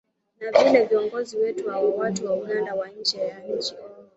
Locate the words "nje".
2.89-3.17